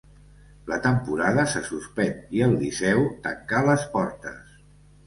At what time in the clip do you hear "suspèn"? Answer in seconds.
1.67-2.17